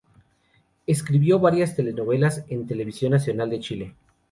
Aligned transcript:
Escribió 0.87 1.37
varias 1.37 1.75
telenovelas 1.75 2.43
en 2.49 2.65
Televisión 2.65 3.11
Nacional 3.11 3.51
de 3.51 3.59
Chile. 3.59 3.95